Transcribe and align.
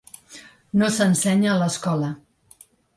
No 0.83 0.89
s’ensenya 0.97 1.53
a 1.55 1.61
l’escola. 1.63 2.13